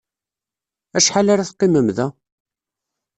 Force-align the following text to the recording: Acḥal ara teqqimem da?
Acḥal 0.97 1.27
ara 1.33 1.47
teqqimem 1.49 1.87
da? 1.97 2.07